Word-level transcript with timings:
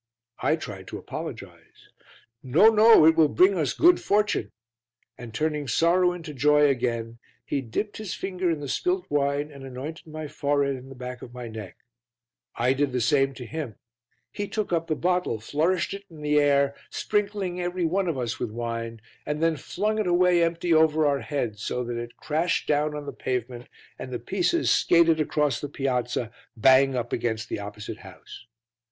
I 0.39 0.55
tried 0.55 0.87
to 0.87 0.97
apologize. 0.97 1.89
"No, 2.41 2.69
no, 2.71 3.05
it 3.05 3.15
will 3.15 3.27
bring 3.27 3.55
us 3.55 3.73
good 3.73 4.01
fortune," 4.01 4.51
and 5.15 5.31
turning 5.31 5.67
sorrow 5.67 6.11
into 6.11 6.33
joy 6.33 6.69
again, 6.69 7.19
he 7.45 7.61
dipped 7.61 7.97
his 7.97 8.15
finger 8.15 8.49
in 8.49 8.61
the 8.61 8.67
spilt 8.67 9.05
wine 9.11 9.51
and 9.51 9.63
anointed 9.63 10.07
my 10.07 10.27
forehead 10.27 10.75
and 10.75 10.89
the 10.89 10.95
back 10.95 11.21
of 11.21 11.35
my 11.35 11.47
neck; 11.47 11.77
I 12.55 12.73
did 12.73 12.93
the 12.93 12.99
same 12.99 13.35
to 13.35 13.45
him; 13.45 13.75
he 14.31 14.47
took 14.47 14.73
up 14.73 14.87
the 14.87 14.95
bottle, 14.95 15.39
flourished 15.39 15.93
it 15.93 16.05
in 16.09 16.23
the 16.23 16.39
air, 16.39 16.73
sprinkling 16.89 17.61
every 17.61 17.85
one 17.85 18.07
of 18.07 18.17
us 18.17 18.39
with 18.39 18.49
wine, 18.49 19.01
and 19.27 19.39
then 19.43 19.55
flung 19.55 19.99
it 19.99 20.07
away 20.07 20.41
empty 20.43 20.73
over 20.73 21.05
our 21.05 21.19
heads, 21.19 21.61
so 21.61 21.83
that 21.83 21.99
it 22.01 22.17
crashed 22.17 22.67
down 22.67 22.95
on 22.95 23.05
the 23.05 23.13
pavement 23.13 23.67
and 23.99 24.11
the 24.11 24.17
pieces 24.17 24.71
skated 24.71 25.19
across 25.19 25.61
the 25.61 25.69
piazza, 25.69 26.31
bang 26.57 26.95
up 26.95 27.13
against 27.13 27.49
the 27.49 27.59
opposite 27.59 27.99
house. 27.99 28.47